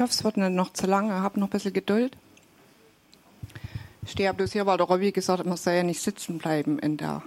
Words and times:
Ich 0.00 0.02
hoffe, 0.02 0.14
es 0.14 0.24
wird 0.24 0.38
nicht 0.38 0.52
noch 0.52 0.72
zu 0.72 0.86
lange. 0.86 1.20
Hab 1.20 1.36
noch 1.36 1.48
ein 1.48 1.50
bisschen 1.50 1.74
Geduld. 1.74 2.16
Ich 4.02 4.12
stehe 4.12 4.32
bloß 4.32 4.50
hier, 4.50 4.64
weil 4.64 4.78
der 4.78 4.86
Robby 4.86 5.12
gesagt 5.12 5.40
hat, 5.40 5.46
man 5.46 5.58
soll 5.58 5.74
ja 5.74 5.82
nicht 5.82 6.00
sitzen 6.00 6.38
bleiben 6.38 6.78
in 6.78 6.96
der. 6.96 7.22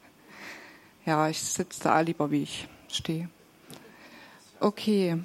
Ja, 1.04 1.28
ich 1.28 1.38
sitze 1.38 1.82
da 1.82 2.00
lieber, 2.00 2.30
wie 2.30 2.44
ich 2.44 2.66
stehe. 2.88 3.28
Okay. 4.58 5.18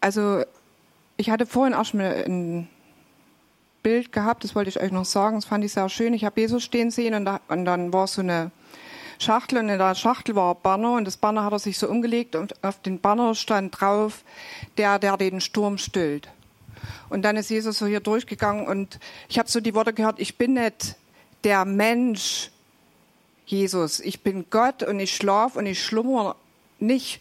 Also, 0.00 0.42
ich 1.18 1.28
hatte 1.28 1.44
vorhin 1.44 1.74
auch 1.74 1.84
schon 1.84 2.00
ein 2.00 2.68
Bild 3.82 4.12
gehabt, 4.12 4.42
das 4.42 4.54
wollte 4.54 4.70
ich 4.70 4.80
euch 4.80 4.90
noch 4.90 5.04
sagen, 5.04 5.36
das 5.36 5.44
fand 5.44 5.62
ich 5.66 5.74
sehr 5.74 5.90
schön. 5.90 6.14
Ich 6.14 6.24
habe 6.24 6.40
Jesus 6.40 6.62
stehen 6.62 6.90
sehen 6.90 7.12
und, 7.12 7.26
da, 7.26 7.42
und 7.48 7.66
dann 7.66 7.92
war 7.92 8.06
so 8.06 8.22
eine 8.22 8.52
Schachtel 9.20 9.58
und 9.58 9.68
in 9.68 9.78
der 9.78 9.94
Schachtel 9.94 10.34
war 10.34 10.54
Banner 10.54 10.94
und 10.94 11.04
das 11.04 11.18
Banner 11.18 11.44
hat 11.44 11.52
er 11.52 11.58
sich 11.58 11.78
so 11.78 11.88
umgelegt 11.88 12.34
und 12.36 12.64
auf 12.64 12.80
den 12.80 13.00
Banner 13.00 13.34
stand 13.34 13.78
drauf, 13.78 14.24
der, 14.78 14.98
der 14.98 15.18
den 15.18 15.42
Sturm 15.42 15.76
stillt. 15.76 16.28
Und 17.10 17.22
dann 17.22 17.36
ist 17.36 17.50
Jesus 17.50 17.78
so 17.78 17.86
hier 17.86 18.00
durchgegangen 18.00 18.66
und 18.66 18.98
ich 19.28 19.38
habe 19.38 19.50
so 19.50 19.60
die 19.60 19.74
Worte 19.74 19.92
gehört, 19.92 20.18
ich 20.20 20.38
bin 20.38 20.54
nicht 20.54 20.96
der 21.44 21.66
Mensch, 21.66 22.50
Jesus, 23.44 24.00
ich 24.00 24.22
bin 24.22 24.46
Gott 24.48 24.82
und 24.82 24.98
ich 25.00 25.14
schlaf 25.14 25.54
und 25.56 25.66
ich 25.66 25.82
schlummer 25.82 26.36
nicht. 26.78 27.20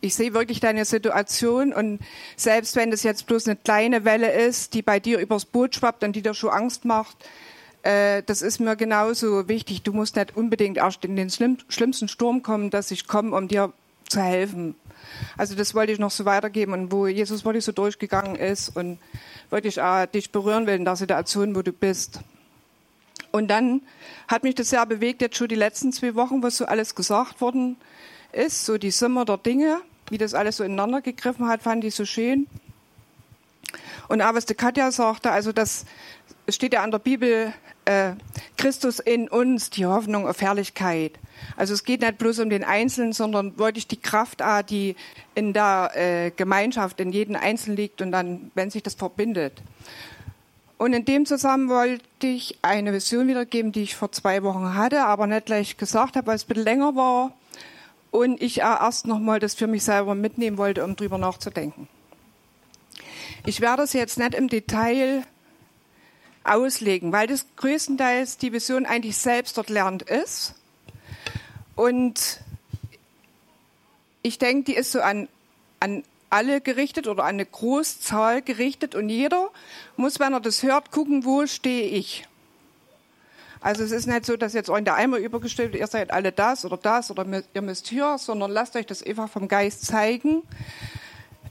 Ich 0.00 0.14
sehe 0.14 0.34
wirklich 0.34 0.60
deine 0.60 0.84
Situation 0.84 1.72
und 1.72 1.98
selbst 2.36 2.76
wenn 2.76 2.92
das 2.92 3.02
jetzt 3.02 3.26
bloß 3.26 3.48
eine 3.48 3.56
kleine 3.56 4.04
Welle 4.04 4.30
ist, 4.30 4.74
die 4.74 4.82
bei 4.82 5.00
dir 5.00 5.18
übers 5.18 5.46
Boot 5.46 5.74
schwappt 5.74 6.04
und 6.04 6.14
die 6.14 6.22
dir 6.22 6.34
schon 6.34 6.50
Angst 6.50 6.84
macht, 6.84 7.16
äh, 7.84 8.22
das 8.22 8.40
ist 8.40 8.60
mir 8.60 8.76
genauso 8.76 9.46
wichtig. 9.46 9.82
Du 9.82 9.92
musst 9.92 10.16
nicht 10.16 10.36
unbedingt 10.36 10.78
erst 10.78 11.04
in 11.04 11.16
den 11.16 11.28
schlimm, 11.28 11.58
schlimmsten 11.68 12.08
Sturm 12.08 12.42
kommen, 12.42 12.70
dass 12.70 12.90
ich 12.90 13.06
komme, 13.06 13.36
um 13.36 13.46
dir 13.46 13.72
zu 14.08 14.22
helfen. 14.22 14.74
Also 15.36 15.54
das 15.54 15.74
wollte 15.74 15.92
ich 15.92 15.98
noch 15.98 16.10
so 16.10 16.24
weitergeben 16.24 16.72
und 16.72 16.92
wo 16.92 17.06
Jesus 17.06 17.44
wirklich 17.44 17.64
so 17.64 17.72
durchgegangen 17.72 18.36
ist 18.36 18.74
und 18.74 18.98
wollte 19.50 19.68
ich 19.68 19.82
auch 19.82 20.06
dich 20.06 20.32
berühren 20.32 20.66
will 20.66 20.76
in 20.76 20.86
der 20.86 20.96
Situation, 20.96 21.54
wo 21.54 21.60
du 21.60 21.72
bist. 21.72 22.20
Und 23.32 23.48
dann 23.48 23.82
hat 24.28 24.44
mich 24.44 24.54
das 24.54 24.70
sehr 24.70 24.86
bewegt, 24.86 25.20
jetzt 25.20 25.36
schon 25.36 25.48
die 25.48 25.54
letzten 25.54 25.92
zwei 25.92 26.14
Wochen, 26.14 26.42
was 26.42 26.56
so 26.56 26.64
alles 26.64 26.94
gesagt 26.94 27.42
worden 27.42 27.76
ist, 28.32 28.64
so 28.64 28.78
die 28.78 28.92
Summe 28.92 29.26
der 29.26 29.36
Dinge, 29.36 29.80
wie 30.08 30.18
das 30.18 30.32
alles 30.32 30.56
so 30.56 30.64
ineinander 30.64 31.02
gegriffen 31.02 31.48
hat, 31.48 31.62
fand 31.62 31.84
ich 31.84 31.94
so 31.94 32.06
schön. 32.06 32.46
Und 34.08 34.22
auch 34.22 34.34
was 34.34 34.46
die 34.46 34.54
Katja 34.54 34.90
sagte, 34.90 35.30
also 35.30 35.52
das 35.52 35.84
steht 36.48 36.72
ja 36.72 36.82
an 36.82 36.90
der 36.90 36.98
Bibel, 36.98 37.52
äh, 37.84 38.12
Christus 38.56 38.98
in 38.98 39.28
uns, 39.28 39.70
die 39.70 39.86
Hoffnung 39.86 40.26
auf 40.26 40.40
Herrlichkeit. 40.40 41.12
Also 41.56 41.74
es 41.74 41.84
geht 41.84 42.00
nicht 42.00 42.18
bloß 42.18 42.40
um 42.40 42.50
den 42.50 42.64
Einzelnen, 42.64 43.12
sondern 43.12 43.58
wirklich 43.58 43.86
die 43.86 44.00
Kraft, 44.00 44.42
ah, 44.42 44.62
die 44.62 44.96
in 45.34 45.52
der 45.52 45.90
äh, 45.94 46.30
Gemeinschaft, 46.30 47.00
in 47.00 47.12
jedem 47.12 47.36
Einzelnen 47.36 47.76
liegt 47.76 48.00
und 48.00 48.12
dann, 48.12 48.50
wenn 48.54 48.70
sich 48.70 48.82
das 48.82 48.94
verbindet. 48.94 49.60
Und 50.78 50.92
in 50.92 51.04
dem 51.04 51.24
Zusammenhang 51.24 51.76
wollte 51.76 52.26
ich 52.26 52.58
eine 52.62 52.92
Vision 52.92 53.28
wiedergeben, 53.28 53.72
die 53.72 53.82
ich 53.82 53.96
vor 53.96 54.12
zwei 54.12 54.42
Wochen 54.42 54.74
hatte, 54.74 55.04
aber 55.04 55.26
nicht 55.26 55.46
gleich 55.46 55.76
gesagt 55.76 56.16
habe, 56.16 56.26
weil 56.26 56.36
es 56.36 56.44
ein 56.44 56.48
bisschen 56.48 56.64
länger 56.64 56.96
war 56.96 57.32
und 58.10 58.40
ich 58.42 58.58
erst 58.58 59.06
nochmal 59.06 59.40
das 59.40 59.54
für 59.54 59.66
mich 59.66 59.84
selber 59.84 60.14
mitnehmen 60.14 60.58
wollte, 60.58 60.84
um 60.84 60.96
drüber 60.96 61.18
nachzudenken. 61.18 61.88
Ich 63.46 63.60
werde 63.60 63.82
es 63.82 63.92
jetzt 63.92 64.18
nicht 64.18 64.34
im 64.34 64.48
Detail 64.48 65.24
auslegen, 66.44 67.12
weil 67.12 67.26
das 67.26 67.46
größtenteils 67.56 68.38
die 68.38 68.52
Vision 68.52 68.86
eigentlich 68.86 69.16
selbst 69.16 69.56
dort 69.56 69.70
lernt 69.70 70.02
ist. 70.02 70.54
Und 71.74 72.40
ich 74.22 74.38
denke, 74.38 74.64
die 74.64 74.76
ist 74.76 74.92
so 74.92 75.00
an, 75.00 75.28
an 75.80 76.04
alle 76.30 76.60
gerichtet 76.60 77.06
oder 77.06 77.24
an 77.24 77.34
eine 77.34 77.46
Großzahl 77.46 78.42
gerichtet 78.42 78.94
und 78.94 79.08
jeder 79.08 79.50
muss, 79.96 80.18
wenn 80.20 80.32
er 80.32 80.40
das 80.40 80.62
hört, 80.62 80.90
gucken, 80.90 81.24
wo 81.24 81.46
stehe 81.46 81.88
ich. 81.88 82.26
Also 83.60 83.82
es 83.82 83.92
ist 83.92 84.06
nicht 84.06 84.26
so, 84.26 84.36
dass 84.36 84.52
jetzt 84.52 84.68
euch 84.68 84.84
der 84.84 84.94
Eimer 84.94 85.16
übergestellt 85.16 85.72
wird, 85.72 85.80
ihr 85.80 85.86
seid 85.86 86.10
alle 86.10 86.32
das 86.32 86.64
oder 86.64 86.76
das 86.76 87.10
oder 87.10 87.24
ihr 87.54 87.62
müsst 87.62 87.88
hier, 87.88 88.18
sondern 88.18 88.50
lasst 88.50 88.76
euch 88.76 88.84
das 88.84 89.02
einfach 89.02 89.30
vom 89.30 89.48
Geist 89.48 89.86
zeigen, 89.86 90.42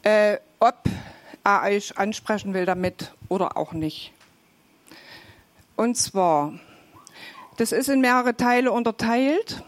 äh, 0.04 0.38
ob 0.60 0.76
er 1.44 1.64
euch 1.64 1.98
ansprechen 1.98 2.54
will 2.54 2.66
damit 2.66 3.12
oder 3.30 3.58
auch 3.58 3.74
nicht. 3.74 4.14
Und 5.84 5.96
zwar, 5.96 6.54
das 7.58 7.74
ist 7.74 7.90
in 7.90 8.00
mehrere 8.00 8.38
Teile 8.38 8.72
unterteilt. 8.72 9.62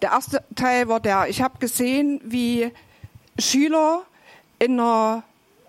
Der 0.00 0.12
erste 0.12 0.44
Teil 0.54 0.86
war 0.86 1.00
der, 1.00 1.28
ich 1.28 1.42
habe 1.42 1.58
gesehen, 1.58 2.20
wie 2.22 2.70
Schüler 3.36 4.04
in 4.60 4.78
einer 4.78 5.24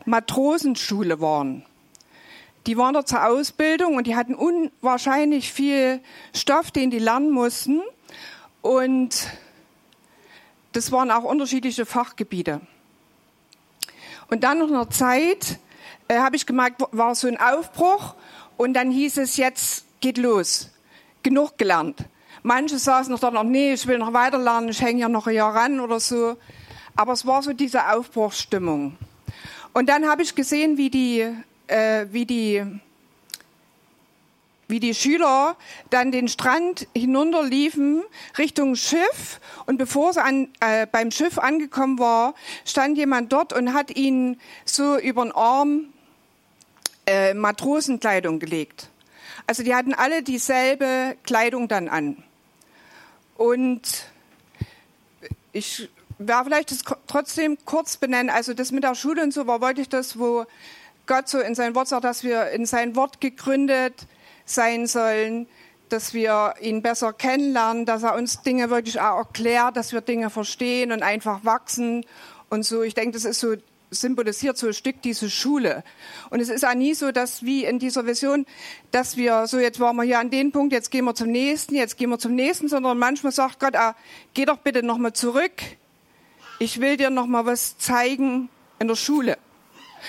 Matrosenschule 0.06 1.20
waren. 1.20 1.66
Die 2.68 2.78
waren 2.78 2.94
dort 2.94 3.08
zur 3.08 3.26
Ausbildung 3.26 3.96
und 3.96 4.06
die 4.06 4.16
hatten 4.16 4.36
unwahrscheinlich 4.36 5.52
viel 5.52 6.00
Stoff, 6.36 6.70
den 6.70 6.92
die 6.92 7.00
lernen 7.00 7.32
mussten. 7.32 7.82
Und 8.62 9.32
das 10.74 10.92
waren 10.92 11.10
auch 11.10 11.24
unterschiedliche 11.24 11.88
Fachgebiete. 11.88 12.62
Und 14.30 14.44
dann 14.44 14.60
nach 14.60 14.68
einer 14.68 14.92
Zeit 14.92 15.58
äh, 16.08 16.20
habe 16.20 16.36
ich 16.36 16.46
gemerkt, 16.46 16.84
war 16.92 17.16
so 17.16 17.28
ein 17.28 17.40
Aufbruch 17.40 18.14
und 18.60 18.74
dann 18.74 18.92
hieß 18.92 19.20
es, 19.20 19.38
jetzt 19.38 19.86
geht 20.02 20.18
los. 20.18 20.70
Genug 21.24 21.58
gelernt. 21.58 22.04
Manche 22.44 22.78
saßen 22.78 23.10
noch 23.10 23.22
da 23.22 23.32
noch, 23.32 23.46
nee, 23.46 23.72
ich 23.72 23.88
will 23.88 23.98
noch 23.98 24.12
weiter 24.12 24.38
lernen, 24.38 24.68
ich 24.68 24.82
hänge 24.82 25.00
ja 25.00 25.08
noch 25.08 25.28
ein 25.28 25.36
Jahr 25.36 25.56
ran 25.56 25.80
oder 25.80 26.02
so. 26.02 26.36
Aber 26.98 27.14
es 27.14 27.26
war 27.26 27.42
so 27.42 27.54
diese 27.54 27.90
Aufbruchsstimmung. 27.90 28.98
Und 29.72 29.88
dann 29.88 30.10
habe 30.10 30.24
ich 30.24 30.36
gesehen, 30.36 30.76
wie 30.76 30.90
die, 30.90 31.26
äh, 31.68 32.08
wie 32.12 32.26
die, 32.26 32.66
wie 34.68 34.82
die 34.82 34.94
Schüler 34.94 35.56
dann 35.90 36.12
den 36.12 36.28
Strand 36.28 36.86
hinunterliefen 36.94 38.04
Richtung 38.38 38.76
Schiff. 38.76 39.40
Und 39.68 39.78
bevor 39.78 40.12
sie 40.12 40.22
an, 40.22 40.50
äh, 40.60 40.86
beim 40.86 41.12
Schiff 41.12 41.38
angekommen 41.38 41.98
war, 41.98 42.34
stand 42.66 42.98
jemand 42.98 43.32
dort 43.32 43.54
und 43.54 43.74
hat 43.74 43.96
ihnen 43.96 44.38
so 44.66 44.98
über 44.98 45.24
den 45.24 45.32
Arm 45.32 45.94
äh, 47.10 47.34
Matrosenkleidung 47.34 48.40
gelegt. 48.40 48.90
Also 49.48 49.64
die 49.64 49.74
hatten 49.74 49.94
alle 49.94 50.22
dieselbe 50.22 51.18
Kleidung 51.24 51.68
dann 51.68 51.90
an. 51.90 52.24
Und 53.36 53.82
ich 55.52 55.90
werde 56.20 56.46
vielleicht 56.46 56.72
das 56.72 56.84
trotzdem 57.08 57.58
kurz 57.66 57.98
benennen. 57.98 58.30
Also 58.30 58.54
das 58.54 58.72
mit 58.72 58.84
der 58.84 58.94
Schule 58.94 59.24
und 59.24 59.34
so 59.34 59.48
war 59.48 59.62
wirklich 59.62 59.90
das, 59.90 60.20
wo 60.20 60.46
Gott 61.08 61.28
so 61.28 61.40
in 61.40 61.56
sein 61.56 61.74
Wort 61.74 61.88
sagt, 61.88 62.04
dass 62.04 62.24
wir 62.24 62.52
in 62.52 62.68
sein 62.68 62.96
Wort 62.96 63.22
gegründet 63.22 64.06
sein 64.46 64.86
sollen, 64.86 65.48
dass 65.90 66.14
wir 66.14 66.54
ihn 66.62 66.84
besser 66.84 67.14
kennenlernen, 67.14 67.86
dass 67.86 68.04
er 68.04 68.16
uns 68.16 68.44
Dinge 68.44 68.70
wirklich 68.70 69.02
auch 69.02 69.18
erklärt, 69.18 69.78
dass 69.78 69.94
wir 69.94 70.02
Dinge 70.02 70.30
verstehen 70.30 70.92
und 70.92 71.02
einfach 71.02 71.44
wachsen 71.44 72.06
und 72.50 72.64
so. 72.64 72.84
Ich 72.84 72.94
denke, 72.94 73.14
das 73.14 73.26
ist 73.26 73.40
so 73.40 73.56
symbolisiert 73.92 74.58
so 74.58 74.68
ein 74.68 74.74
Stück 74.74 75.02
diese 75.02 75.30
Schule. 75.30 75.84
Und 76.30 76.40
es 76.40 76.50
ist 76.50 76.66
auch 76.66 76.74
nie 76.74 76.94
so, 76.94 77.12
dass 77.12 77.44
wie 77.44 77.66
in 77.66 77.80
dieser 77.80 78.06
Vision, 78.06 78.46
dass 78.92 79.18
wir 79.18 79.48
so, 79.48 79.60
jetzt 79.60 79.80
waren 79.80 79.96
wir 79.96 80.04
hier 80.04 80.20
an 80.20 80.30
den 80.30 80.52
Punkt, 80.52 80.74
jetzt 80.74 80.92
gehen 80.92 81.06
wir 81.06 81.16
zum 81.16 81.32
nächsten, 81.32 81.76
jetzt 81.76 81.98
gehen 81.98 82.10
wir 82.10 82.20
zum 82.20 82.36
nächsten, 82.36 82.68
sondern 82.68 82.98
manchmal 82.98 83.32
sagt 83.32 83.60
Gott, 83.60 83.76
ah, 83.76 83.96
geh 84.34 84.46
doch 84.46 84.58
bitte 84.58 84.84
nochmal 84.84 85.14
zurück. 85.14 85.54
Ich 86.60 86.80
will 86.82 86.98
dir 86.98 87.10
nochmal 87.10 87.46
was 87.46 87.78
zeigen 87.78 88.50
in 88.80 88.88
der 88.88 88.96
Schule. 88.96 89.38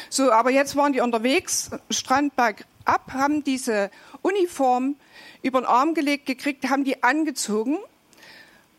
So, 0.09 0.31
aber 0.31 0.51
jetzt 0.51 0.77
waren 0.77 0.93
die 0.93 1.01
unterwegs, 1.01 1.71
Strandberg 1.91 2.65
ab, 2.85 3.13
haben 3.13 3.45
diese 3.45 3.91
Uniform 4.23 4.97
über 5.43 5.61
den 5.61 5.67
Arm 5.67 5.95
gelegt 5.95 6.27
gekriegt, 6.27 6.69
haben 6.69 6.85
die 6.85 7.03
angezogen. 7.03 7.79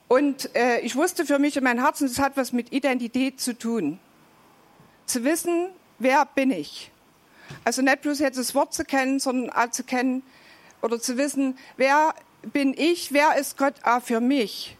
Und 0.07 0.53
äh, 0.55 0.79
ich 0.81 0.95
wusste 0.95 1.25
für 1.25 1.39
mich 1.39 1.57
in 1.57 1.63
meinem 1.63 1.81
Herzen, 1.81 2.07
das 2.07 2.19
hat 2.19 2.35
was 2.35 2.51
mit 2.51 2.71
Identität 2.71 3.39
zu 3.39 3.57
tun 3.57 3.99
zu 5.11 5.23
wissen, 5.23 5.69
wer 5.99 6.25
bin 6.25 6.51
ich. 6.51 6.91
Also 7.65 7.81
nicht 7.81 8.01
bloß 8.01 8.19
jetzt 8.19 8.37
das 8.37 8.55
Wort 8.55 8.73
zu 8.73 8.85
kennen, 8.85 9.19
sondern 9.19 9.49
auch 9.51 9.71
zu 9.71 9.83
kennen 9.83 10.23
oder 10.81 10.99
zu 10.99 11.17
wissen, 11.17 11.57
wer 11.77 12.13
bin 12.43 12.73
ich, 12.75 13.11
wer 13.11 13.35
ist 13.37 13.57
Gott 13.57 13.75
auch 13.83 14.01
für 14.01 14.19
mich. 14.19 14.77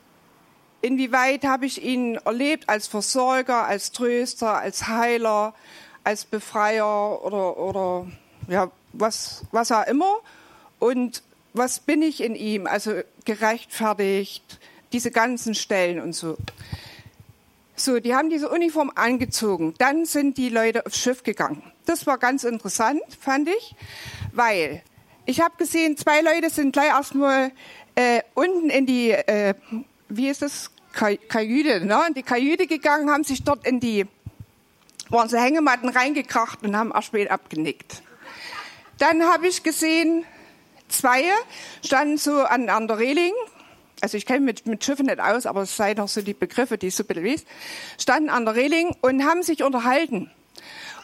Inwieweit 0.81 1.43
habe 1.43 1.67
ich 1.67 1.83
ihn 1.83 2.15
erlebt 2.15 2.67
als 2.67 2.87
Versorger, 2.87 3.65
als 3.65 3.91
Tröster, 3.91 4.57
als 4.57 4.87
Heiler, 4.87 5.53
als 6.03 6.25
Befreier 6.25 7.23
oder, 7.23 7.57
oder 7.57 8.07
ja, 8.47 8.71
was, 8.93 9.43
was 9.51 9.71
auch 9.71 9.85
immer. 9.85 10.21
Und 10.79 11.21
was 11.53 11.79
bin 11.79 12.01
ich 12.01 12.23
in 12.23 12.35
ihm? 12.35 12.65
Also 12.65 13.01
gerechtfertigt, 13.25 14.59
diese 14.91 15.11
ganzen 15.11 15.53
Stellen 15.53 15.99
und 15.99 16.13
so. 16.13 16.37
So, 17.83 17.99
die 17.99 18.13
haben 18.13 18.29
diese 18.29 18.47
Uniform 18.47 18.91
angezogen. 18.93 19.73
Dann 19.79 20.05
sind 20.05 20.37
die 20.37 20.49
Leute 20.49 20.85
aufs 20.85 20.99
Schiff 20.99 21.23
gegangen. 21.23 21.63
Das 21.85 22.05
war 22.05 22.19
ganz 22.19 22.43
interessant, 22.43 23.01
fand 23.19 23.49
ich, 23.49 23.75
weil 24.31 24.83
ich 25.25 25.41
habe 25.41 25.55
gesehen, 25.57 25.97
zwei 25.97 26.21
Leute 26.21 26.51
sind 26.51 26.73
gleich 26.73 26.89
erstmal 26.89 27.51
äh, 27.95 28.21
unten 28.35 28.69
in 28.69 28.85
die, 28.85 29.09
äh, 29.09 29.55
wie 30.09 30.29
ist 30.29 30.43
das, 30.43 30.69
Kajüte, 30.93 31.83
ne? 31.83 32.01
in 32.07 32.13
die 32.13 32.21
Kajüte 32.21 32.67
gegangen, 32.67 33.09
haben 33.09 33.23
sich 33.23 33.43
dort 33.43 33.65
in 33.65 33.79
die 33.79 34.05
waren 35.09 35.27
so 35.27 35.37
Hängematten 35.37 35.89
reingekracht 35.89 36.63
und 36.63 36.75
haben 36.75 36.91
erst 36.93 37.07
spät 37.07 37.31
abgenickt. 37.31 38.03
Dann 38.99 39.23
habe 39.23 39.47
ich 39.47 39.63
gesehen, 39.63 40.23
zwei 40.87 41.23
standen 41.83 42.17
so 42.17 42.43
an, 42.43 42.69
an 42.69 42.87
der 42.87 42.99
Reling, 42.99 43.33
also 43.99 44.17
ich 44.17 44.25
kenne 44.25 44.41
mit, 44.41 44.65
mit 44.65 44.83
Schiffen 44.83 45.05
nicht 45.05 45.19
aus, 45.19 45.45
aber 45.45 45.63
es 45.63 45.75
seien 45.75 45.97
noch 45.97 46.07
so 46.07 46.21
die 46.21 46.33
Begriffe, 46.33 46.77
die 46.77 46.87
ich 46.87 46.95
so 46.95 47.03
bisschen 47.03 47.25
weiß, 47.25 47.43
standen 47.99 48.29
an 48.29 48.45
der 48.45 48.55
Reling 48.55 48.95
und 49.01 49.23
haben 49.25 49.43
sich 49.43 49.63
unterhalten. 49.63 50.31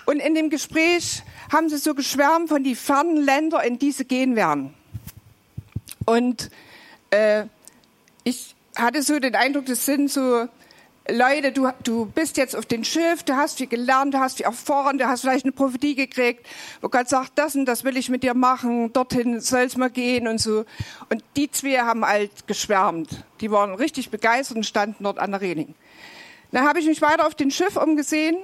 Und 0.05 0.19
in 0.19 0.35
dem 0.35 0.49
Gespräch 0.49 1.23
haben 1.51 1.69
sie 1.69 1.77
so 1.77 1.93
geschwärmt 1.93 2.49
von 2.49 2.63
die 2.63 2.75
fernen 2.75 3.17
Länder, 3.17 3.63
in 3.63 3.77
die 3.77 3.91
sie 3.91 4.05
gehen 4.05 4.35
werden. 4.35 4.73
Und 6.05 6.49
äh, 7.09 7.43
ich 8.23 8.55
hatte 8.75 9.03
so 9.03 9.19
den 9.19 9.35
Eindruck, 9.35 9.65
das 9.65 9.85
sind 9.85 10.09
so 10.09 10.47
Leute, 11.09 11.53
du, 11.53 11.69
du 11.83 12.05
bist 12.05 12.35
jetzt 12.35 12.53
auf 12.53 12.65
dem 12.65 12.83
Schiff, 12.83 13.23
du 13.23 13.33
hast 13.33 13.57
viel 13.59 13.67
gelernt, 13.67 14.13
du 14.13 14.19
hast 14.19 14.37
viel 14.37 14.45
erfahren, 14.45 14.97
du 14.97 15.07
hast 15.07 15.21
vielleicht 15.21 15.45
eine 15.45 15.53
Prophetie 15.53 15.95
gekriegt, 15.95 16.45
wo 16.81 16.89
Gott 16.89 17.07
sagt, 17.07 17.31
das 17.35 17.55
und 17.55 17.65
das 17.65 17.85
will 17.85 17.95
ich 17.95 18.09
mit 18.09 18.23
dir 18.23 18.33
machen, 18.33 18.91
dorthin 18.91 19.39
soll's 19.39 19.77
mal 19.77 19.89
gehen 19.89 20.27
und 20.27 20.39
so. 20.39 20.65
Und 21.09 21.23
die 21.37 21.49
zwei 21.49 21.77
haben 21.77 22.05
halt 22.05 22.45
geschwärmt. 22.45 23.23
Die 23.39 23.51
waren 23.51 23.73
richtig 23.75 24.09
begeistert 24.09 24.57
und 24.57 24.65
standen 24.65 25.05
dort 25.05 25.17
an 25.17 25.31
der 25.31 25.39
Reling. 25.39 25.75
Dann 26.51 26.67
habe 26.67 26.79
ich 26.79 26.87
mich 26.87 27.01
weiter 27.01 27.25
auf 27.25 27.35
dem 27.35 27.51
Schiff 27.51 27.77
umgesehen. 27.77 28.35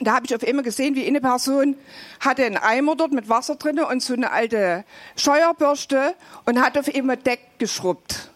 Da 0.00 0.14
habe 0.14 0.26
ich 0.26 0.34
auf 0.34 0.42
einmal 0.42 0.64
gesehen, 0.64 0.96
wie 0.96 1.06
eine 1.06 1.20
Person 1.20 1.76
hatte 2.18 2.44
einen 2.44 2.56
Eimer 2.56 2.96
dort 2.96 3.12
mit 3.12 3.28
Wasser 3.28 3.54
drin 3.54 3.78
und 3.78 4.02
so 4.02 4.14
eine 4.14 4.32
alte 4.32 4.84
Scheuerbürste 5.14 6.16
und 6.44 6.60
hat 6.60 6.76
auf 6.76 6.92
einmal 6.92 7.18
Deck 7.18 7.40
geschrubbt 7.58 8.31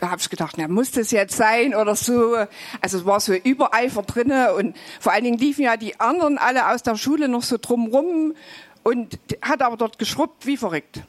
da 0.00 0.10
habe 0.10 0.20
ich 0.20 0.28
gedacht, 0.30 0.56
na, 0.58 0.68
muss 0.68 0.90
das 0.90 1.10
jetzt 1.10 1.36
sein 1.36 1.74
oder 1.74 1.96
so. 1.96 2.36
Also 2.80 2.98
es 2.98 3.04
war 3.04 3.20
so 3.20 3.34
Übereifer 3.34 4.02
drinne 4.02 4.54
und 4.54 4.76
vor 5.00 5.12
allen 5.12 5.24
Dingen 5.24 5.38
liefen 5.38 5.62
ja 5.62 5.76
die 5.76 5.98
anderen 5.98 6.38
alle 6.38 6.70
aus 6.70 6.82
der 6.82 6.96
Schule 6.96 7.28
noch 7.28 7.42
so 7.42 7.56
drumrum 7.60 8.34
und 8.82 9.18
hat 9.42 9.62
aber 9.62 9.76
dort 9.76 9.98
geschrubbt 9.98 10.46
wie 10.46 10.56
verrückt. 10.56 11.02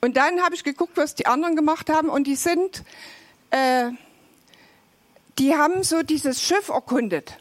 Und 0.00 0.16
dann 0.16 0.42
habe 0.42 0.54
ich 0.54 0.64
geguckt, 0.64 0.96
was 0.96 1.14
die 1.14 1.26
anderen 1.26 1.56
gemacht 1.56 1.88
haben 1.88 2.08
und 2.08 2.26
die 2.26 2.36
sind, 2.36 2.84
äh, 3.50 3.90
die 5.38 5.56
haben 5.56 5.82
so 5.82 6.02
dieses 6.02 6.42
Schiff 6.42 6.68
erkundet. 6.68 7.38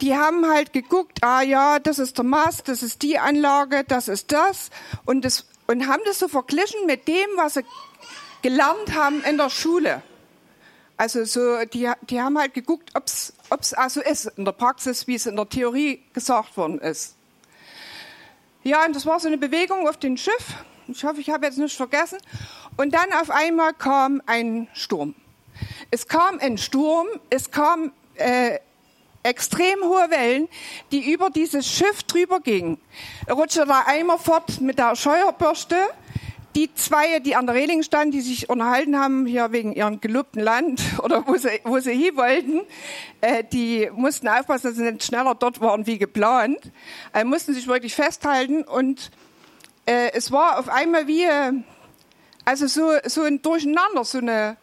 Die 0.00 0.16
haben 0.16 0.48
halt 0.50 0.72
geguckt, 0.72 1.22
ah 1.22 1.42
ja, 1.42 1.78
das 1.78 1.98
ist 1.98 2.18
der 2.18 2.24
Mast, 2.24 2.68
das 2.68 2.82
ist 2.82 3.02
die 3.02 3.18
Anlage, 3.18 3.84
das 3.84 4.08
ist 4.08 4.32
das 4.32 4.70
und 5.04 5.24
das 5.24 5.46
und 5.68 5.86
haben 5.86 6.02
das 6.04 6.18
so 6.18 6.28
verglichen 6.28 6.86
mit 6.86 7.08
dem, 7.08 7.28
was 7.36 7.54
sie 7.54 7.64
gelernt 8.42 8.94
haben 8.94 9.22
in 9.24 9.38
der 9.38 9.50
Schule. 9.50 10.02
Also 10.96 11.24
so, 11.24 11.64
die, 11.64 11.90
die 12.02 12.20
haben 12.20 12.38
halt 12.38 12.54
geguckt, 12.54 12.90
ob 12.94 13.06
es 13.06 13.74
also 13.74 14.00
ist 14.00 14.26
in 14.36 14.44
der 14.44 14.52
Praxis, 14.52 15.06
wie 15.06 15.14
es 15.14 15.26
in 15.26 15.36
der 15.36 15.48
Theorie 15.48 16.02
gesagt 16.12 16.56
worden 16.56 16.78
ist. 16.78 17.16
Ja, 18.62 18.84
und 18.86 18.94
das 18.94 19.06
war 19.06 19.18
so 19.18 19.26
eine 19.26 19.38
Bewegung 19.38 19.88
auf 19.88 19.96
dem 19.96 20.16
Schiff. 20.16 20.54
Ich 20.86 21.02
hoffe, 21.04 21.20
ich 21.20 21.30
habe 21.30 21.46
jetzt 21.46 21.58
nicht 21.58 21.76
vergessen. 21.76 22.18
Und 22.76 22.94
dann 22.94 23.12
auf 23.12 23.30
einmal 23.30 23.72
kam 23.74 24.22
ein 24.26 24.68
Sturm. 24.74 25.14
Es 25.90 26.06
kam 26.06 26.38
ein 26.38 26.58
Sturm, 26.58 27.08
es 27.30 27.50
kam 27.50 27.92
äh, 28.14 28.58
extrem 29.22 29.82
hohe 29.82 30.10
Wellen, 30.10 30.48
die 30.90 31.12
über 31.12 31.30
dieses 31.30 31.66
Schiff 31.66 32.02
drüber 32.04 32.40
gingen. 32.40 32.80
Rutschte 33.30 33.66
da 33.66 33.84
einmal 33.86 34.18
fort 34.18 34.60
mit 34.60 34.78
der 34.78 34.96
Scheuerbürste 34.96 35.76
die 36.54 36.72
zwei, 36.74 37.18
die 37.20 37.34
an 37.34 37.46
der 37.46 37.54
Reling 37.54 37.82
standen, 37.82 38.12
die 38.12 38.20
sich 38.20 38.48
unterhalten 38.48 38.98
haben, 38.98 39.26
hier 39.26 39.52
wegen 39.52 39.72
ihrem 39.72 40.00
gelobten 40.00 40.42
Land 40.42 40.82
oder 41.02 41.26
wo 41.26 41.36
sie, 41.36 41.60
wo 41.64 41.78
sie 41.78 41.92
hin 41.92 42.16
wollten, 42.16 42.60
äh, 43.20 43.44
die 43.44 43.90
mussten 43.94 44.28
aufpassen, 44.28 44.68
dass 44.68 44.76
sie 44.76 44.82
nicht 44.82 45.04
schneller 45.04 45.34
dort 45.34 45.60
waren 45.60 45.86
wie 45.86 45.98
geplant, 45.98 46.58
äh, 47.14 47.24
mussten 47.24 47.54
sich 47.54 47.66
wirklich 47.66 47.94
festhalten 47.94 48.62
und 48.64 49.10
äh, 49.86 50.12
es 50.12 50.30
war 50.30 50.58
auf 50.58 50.68
einmal 50.68 51.06
wie, 51.06 51.26
also 52.44 52.66
so, 52.66 52.92
so 53.04 53.22
ein 53.22 53.42
Durcheinander, 53.42 54.04
so 54.04 54.18
eine, 54.18 54.56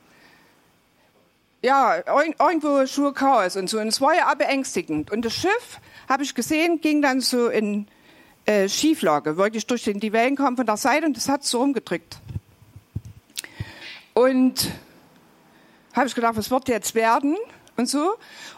ja, 1.61 1.97
irgendwo 2.07 2.85
schon 2.85 3.13
Chaos 3.13 3.57
und 3.57 3.69
so. 3.69 3.79
Und 3.79 3.87
es 3.87 3.99
war 3.99 4.15
ja 4.15 4.31
auch 4.31 4.35
beängstigend. 4.35 5.11
Und 5.11 5.25
das 5.25 5.33
Schiff, 5.33 5.79
habe 6.07 6.23
ich 6.23 6.33
gesehen, 6.33 6.79
ging 6.81 7.01
dann 7.01 7.21
so 7.21 7.49
in, 7.49 7.87
äh, 8.49 8.67
Schieflage, 8.67 9.37
wirklich 9.37 9.67
durch 9.67 9.83
den, 9.83 9.99
die 9.99 10.11
Wellen 10.11 10.35
kamen 10.35 10.57
von 10.57 10.65
der 10.65 10.77
Seite 10.77 11.05
und 11.05 11.15
das 11.15 11.29
hat 11.29 11.43
so 11.43 11.61
umgedrückt. 11.61 12.17
Und 14.15 14.71
habe 15.93 16.07
ich 16.07 16.15
gedacht, 16.15 16.35
was 16.35 16.49
wird 16.49 16.67
jetzt 16.67 16.95
werden 16.95 17.37
und 17.77 17.87
so. 17.87 18.15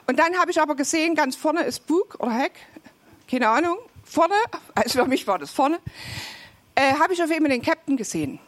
Und 0.07 0.17
dann 0.17 0.37
habe 0.37 0.49
ich 0.49 0.61
aber 0.61 0.75
gesehen, 0.75 1.13
ganz 1.13 1.35
vorne 1.35 1.63
ist 1.63 1.87
Bug 1.87 2.15
oder 2.19 2.31
Heck, 2.31 2.53
keine 3.29 3.49
Ahnung, 3.49 3.79
vorne, 4.05 4.35
also 4.75 5.03
für 5.03 5.09
mich 5.09 5.27
war 5.27 5.39
das 5.39 5.51
vorne, 5.51 5.77
äh, 6.75 6.93
habe 6.93 7.11
ich 7.11 7.21
auf 7.21 7.29
einmal 7.29 7.51
den 7.51 7.61
Captain 7.61 7.97
gesehen. 7.97 8.39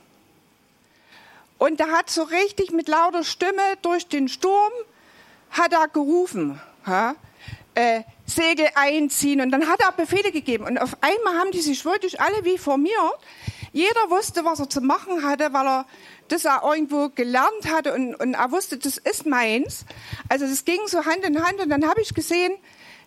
Und 1.58 1.82
der 1.82 1.92
hat 1.92 2.10
so 2.10 2.24
richtig 2.24 2.72
mit 2.72 2.88
lauter 2.88 3.26
Stimme 3.26 3.62
durch 3.82 4.08
den 4.08 4.30
Sturm, 4.30 4.72
hat 5.52 5.74
er 5.74 5.90
gerufen, 5.90 6.62
ja, 6.88 7.16
äh, 7.76 8.04
Segel 8.26 8.68
einziehen 8.76 9.42
und 9.42 9.52
dann 9.52 9.68
hat 9.68 9.82
er 9.82 9.92
Befehle 9.92 10.32
gegeben 10.32 10.66
und 10.66 10.78
auf 10.78 10.98
einmal 11.02 11.40
haben 11.40 11.52
die 11.52 11.62
sich 11.62 11.84
wirklich 11.84 12.22
alle 12.22 12.46
wie 12.46 12.58
formiert. 12.58 12.94
Jeder 13.74 14.10
wusste, 14.10 14.46
was 14.46 14.60
er 14.60 14.70
zu 14.70 14.82
machen 14.82 15.24
hatte, 15.24 15.52
weil 15.52 15.66
er 15.66 15.86
das 16.28 16.46
er 16.46 16.62
irgendwo 16.64 17.10
gelernt 17.10 17.70
hatte 17.72 17.94
und, 17.94 18.16
und 18.16 18.34
er 18.34 18.52
wusste, 18.52 18.78
das 18.78 18.98
ist 18.98 19.26
meins. 19.26 19.86
Also 20.30 20.48
das 20.48 20.66
ging 20.66 20.80
so 20.88 21.06
Hand 21.06 21.24
in 21.24 21.44
Hand 21.44 21.60
und 21.60 21.70
dann 21.70 21.88
habe 21.88 22.02
ich 22.02 22.14
gesehen, 22.14 22.54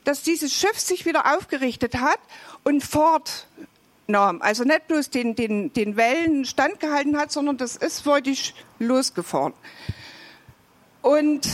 dass 0.05 0.23
dieses 0.23 0.53
Schiff 0.53 0.79
sich 0.79 1.07
wieder 1.07 1.35
aufgerichtet 1.37 1.97
hat 1.97 2.19
und 2.63 2.83
fortnahm. 2.85 4.41
Also 4.41 4.65
nicht 4.65 4.87
bloß 4.87 5.11
den, 5.11 5.35
den, 5.35 5.73
den 5.73 5.97
Wellen 5.97 6.45
standgehalten 6.45 7.19
hat, 7.19 7.33
sondern 7.33 7.57
das 7.57 7.77
ist 7.77 8.07
wirklich 8.07 8.55
losgefahren. 8.79 9.55
Und 11.03 11.49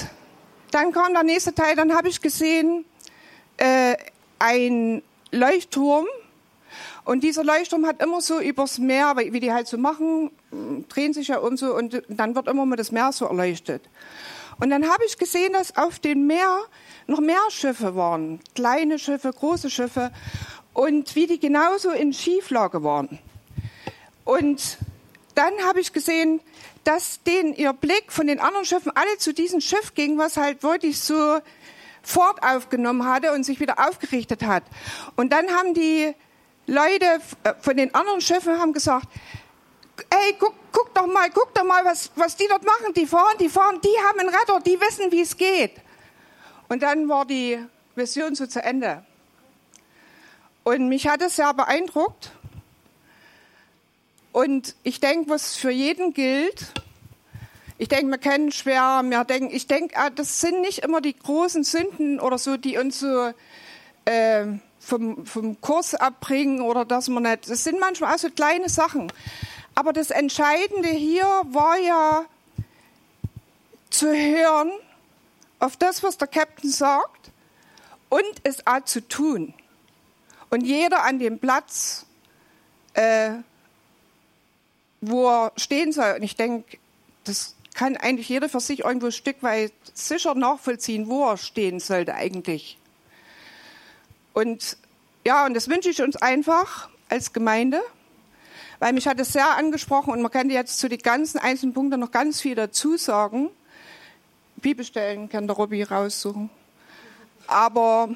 dann 0.70 0.92
kam 0.92 1.12
der 1.14 1.22
nächste 1.22 1.54
Teil, 1.54 1.76
dann 1.76 1.94
habe 1.94 2.08
ich 2.08 2.20
gesehen, 2.20 2.84
äh, 3.56 3.96
ein 4.38 5.02
Leuchtturm. 5.30 6.06
Und 7.04 7.24
dieser 7.24 7.44
Leuchtturm 7.44 7.86
hat 7.86 8.02
immer 8.02 8.20
so 8.20 8.40
übers 8.40 8.78
Meer, 8.78 9.14
wie 9.16 9.40
die 9.40 9.52
halt 9.52 9.66
so 9.66 9.76
machen, 9.76 10.30
drehen 10.88 11.12
sich 11.12 11.28
ja 11.28 11.38
um 11.38 11.56
so 11.56 11.74
und 11.74 12.02
dann 12.08 12.34
wird 12.34 12.48
immer 12.48 12.64
mal 12.64 12.76
das 12.76 12.92
Meer 12.92 13.10
so 13.12 13.26
erleuchtet. 13.26 13.82
Und 14.60 14.70
dann 14.70 14.88
habe 14.88 15.04
ich 15.06 15.18
gesehen, 15.18 15.52
dass 15.52 15.76
auf 15.76 15.98
dem 15.98 16.26
Meer 16.26 16.60
noch 17.06 17.20
mehr 17.20 17.40
Schiffe 17.48 17.96
waren. 17.96 18.38
Kleine 18.54 18.98
Schiffe, 18.98 19.32
große 19.32 19.70
Schiffe. 19.70 20.12
Und 20.72 21.16
wie 21.16 21.26
die 21.26 21.40
genauso 21.40 21.90
in 21.90 22.12
Schieflage 22.12 22.82
waren. 22.84 23.18
Und 24.24 24.78
dann 25.34 25.52
habe 25.66 25.80
ich 25.80 25.92
gesehen, 25.92 26.40
dass 26.84 27.22
denen 27.22 27.54
ihr 27.54 27.72
Blick 27.72 28.12
von 28.12 28.26
den 28.26 28.40
anderen 28.40 28.64
Schiffen 28.64 28.92
alle 28.94 29.18
zu 29.18 29.32
diesem 29.32 29.60
Schiff 29.60 29.94
ging, 29.94 30.18
was 30.18 30.36
halt 30.36 30.62
wirklich 30.62 31.00
so 31.00 31.38
Fort 32.02 32.42
aufgenommen 32.42 33.06
hatte 33.06 33.32
und 33.32 33.44
sich 33.44 33.60
wieder 33.60 33.78
aufgerichtet 33.78 34.42
hat. 34.42 34.64
Und 35.16 35.32
dann 35.32 35.48
haben 35.50 35.74
die 35.74 36.14
Leute 36.66 37.20
äh, 37.44 37.54
von 37.60 37.76
den 37.76 37.94
anderen 37.94 38.20
Schiffen 38.20 38.58
haben 38.58 38.72
gesagt, 38.72 39.06
ey, 40.10 40.34
guck, 40.38 40.54
guck 40.72 40.94
doch 40.94 41.06
mal, 41.06 41.30
guck 41.30 41.54
doch 41.54 41.64
mal, 41.64 41.84
was, 41.84 42.10
was 42.16 42.36
die 42.36 42.46
dort 42.48 42.64
machen. 42.64 42.92
Die 42.94 43.06
fahren, 43.06 43.36
die 43.38 43.48
fahren, 43.48 43.80
die 43.82 43.94
haben 44.06 44.20
einen 44.20 44.28
Retter, 44.28 44.60
die 44.60 44.80
wissen, 44.80 45.10
wie 45.12 45.20
es 45.20 45.36
geht. 45.36 45.72
Und 46.68 46.82
dann 46.82 47.08
war 47.08 47.24
die 47.24 47.58
Vision 47.94 48.34
so 48.34 48.46
zu 48.46 48.62
Ende. 48.62 49.04
Und 50.64 50.88
mich 50.88 51.08
hat 51.08 51.22
es 51.22 51.36
sehr 51.36 51.52
beeindruckt. 51.54 52.30
Und 54.32 54.74
ich 54.82 55.00
denke, 55.00 55.28
was 55.30 55.56
für 55.56 55.70
jeden 55.70 56.14
gilt, 56.14 56.72
ich 57.82 57.88
denke, 57.88 58.12
wir 58.12 58.18
kennen 58.18 58.52
schwer, 58.52 59.02
wir 59.02 59.24
denken, 59.24 59.52
ich 59.52 59.66
denke, 59.66 59.96
ah, 59.98 60.08
das 60.08 60.40
sind 60.40 60.60
nicht 60.60 60.84
immer 60.84 61.00
die 61.00 61.18
großen 61.18 61.64
Sünden 61.64 62.20
oder 62.20 62.38
so, 62.38 62.56
die 62.56 62.78
uns 62.78 63.00
so 63.00 63.32
äh, 64.04 64.46
vom, 64.78 65.26
vom 65.26 65.60
Kurs 65.60 65.96
abbringen 65.96 66.60
oder 66.60 66.84
dass 66.84 67.08
man 67.08 67.24
nicht, 67.24 67.50
das 67.50 67.64
sind 67.64 67.80
manchmal 67.80 68.14
auch 68.14 68.18
so 68.18 68.30
kleine 68.30 68.68
Sachen. 68.68 69.12
Aber 69.74 69.92
das 69.92 70.12
Entscheidende 70.12 70.90
hier 70.90 71.24
war 71.24 71.76
ja 71.76 72.24
zu 73.90 74.06
hören 74.06 74.70
auf 75.58 75.76
das, 75.76 76.04
was 76.04 76.16
der 76.18 76.28
Captain 76.28 76.70
sagt 76.70 77.32
und 78.10 78.22
es 78.44 78.64
auch 78.64 78.84
zu 78.84 79.00
tun. 79.08 79.54
Und 80.50 80.60
jeder 80.60 81.02
an 81.02 81.18
dem 81.18 81.40
Platz, 81.40 82.06
äh, 82.94 83.32
wo 85.00 85.28
er 85.28 85.52
stehen 85.56 85.90
soll. 85.90 86.14
Und 86.14 86.22
ich 86.22 86.36
denke, 86.36 86.78
das 87.24 87.56
kann 87.74 87.96
eigentlich 87.96 88.28
jeder 88.28 88.48
für 88.48 88.60
sich 88.60 88.80
irgendwo 88.80 89.06
ein 89.06 89.12
Stück 89.12 89.42
weit 89.42 89.72
sicher 89.94 90.34
nachvollziehen, 90.34 91.08
wo 91.08 91.28
er 91.28 91.36
stehen 91.36 91.80
sollte 91.80 92.14
eigentlich. 92.14 92.78
Und 94.32 94.76
ja, 95.26 95.46
und 95.46 95.54
das 95.54 95.68
wünsche 95.68 95.90
ich 95.90 96.02
uns 96.02 96.16
einfach 96.16 96.88
als 97.08 97.32
Gemeinde, 97.32 97.80
weil 98.78 98.92
mich 98.92 99.06
hat 99.06 99.20
es 99.20 99.32
sehr 99.32 99.56
angesprochen 99.56 100.12
und 100.12 100.22
man 100.22 100.30
kann 100.30 100.50
jetzt 100.50 100.78
zu 100.78 100.88
den 100.88 100.98
ganzen 100.98 101.38
einzelnen 101.38 101.74
Punkten 101.74 102.00
noch 102.00 102.10
ganz 102.10 102.40
viel 102.40 102.54
dazu 102.54 102.96
sagen. 102.96 103.50
Bibelstellen 104.56 105.28
kann 105.28 105.46
der 105.46 105.56
Robby 105.56 105.82
raussuchen. 105.82 106.50
Aber 107.46 108.14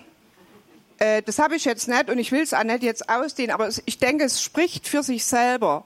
äh, 0.98 1.22
das 1.22 1.38
habe 1.38 1.56
ich 1.56 1.64
jetzt 1.64 1.88
nicht 1.88 2.08
und 2.08 2.18
ich 2.18 2.32
will 2.32 2.42
es 2.42 2.54
auch 2.54 2.64
nicht 2.64 2.82
jetzt 2.82 3.08
ausdehnen, 3.08 3.52
aber 3.52 3.68
ich 3.84 3.98
denke, 3.98 4.24
es 4.24 4.42
spricht 4.42 4.88
für 4.88 5.02
sich 5.02 5.24
selber. 5.24 5.84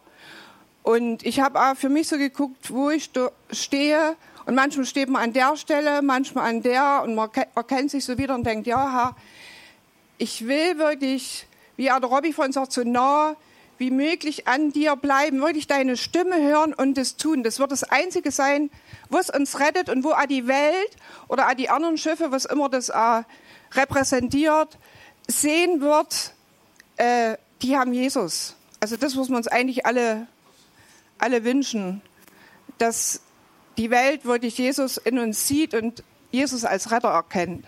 Und 0.91 1.25
ich 1.25 1.39
habe 1.39 1.61
auch 1.61 1.77
für 1.77 1.89
mich 1.89 2.09
so 2.09 2.19
geguckt, 2.19 2.73
wo 2.73 2.91
ich 2.91 3.13
stehe. 3.53 4.17
Und 4.45 4.57
manchmal 4.57 4.85
steht 4.87 5.09
man 5.09 5.23
an 5.23 5.33
der 5.33 5.57
Stelle, 5.57 6.03
manchmal 6.03 6.49
an 6.49 6.63
der 6.63 7.03
und 7.05 7.15
man 7.15 7.31
erkennt 7.55 7.93
sich 7.93 8.05
so 8.05 8.19
wieder 8.19 8.35
und 8.35 8.45
denkt, 8.45 8.67
ja, 8.67 8.93
Herr, 8.93 9.17
ich 10.19 10.49
will 10.49 10.79
wirklich, 10.79 11.47
wie 11.77 11.93
auch 11.93 12.01
der 12.01 12.09
Robby 12.09 12.33
von 12.33 12.51
sagt, 12.51 12.73
so 12.73 12.83
nah 12.83 13.37
wie 13.79 13.93
möglich 13.93 14.49
an 14.49 14.73
dir 14.73 14.97
bleiben, 14.97 15.41
wirklich 15.41 15.69
deine 15.69 15.97
Stimme 15.97 16.43
hören 16.43 16.75
und 16.75 16.99
das 16.99 17.17
tun. 17.17 17.45
Das 17.45 17.61
wird 17.61 17.71
das 17.71 17.85
Einzige 17.85 18.33
sein, 18.33 18.69
was 19.11 19.31
uns 19.31 19.61
rettet 19.61 19.91
und 19.91 20.03
wo 20.03 20.11
auch 20.11 20.27
die 20.27 20.49
Welt 20.49 20.97
oder 21.29 21.51
auch 21.51 21.55
die 21.55 21.71
anderen 21.71 21.99
Schiffe, 21.99 22.33
was 22.33 22.47
immer 22.47 22.69
das 22.69 22.91
auch 22.91 23.23
repräsentiert, 23.75 24.77
sehen 25.29 25.81
wird, 25.81 26.35
äh, 26.97 27.37
die 27.63 27.79
haben 27.79 27.93
Jesus. 27.93 28.57
Also 28.81 28.97
das 28.97 29.15
muss 29.15 29.29
man 29.29 29.37
uns 29.37 29.47
eigentlich 29.47 29.87
alle, 29.87 30.27
alle 31.21 31.45
wünschen, 31.45 32.03
dass 32.79 33.21
die 33.77 33.91
Welt 33.91 34.25
wirklich 34.25 34.59
Jesus 34.59 34.97
in 34.97 35.19
uns 35.19 35.47
sieht 35.47 35.75
und 35.75 36.03
Jesus 36.31 36.65
als 36.65 36.91
Retter 36.91 37.09
erkennt. 37.09 37.65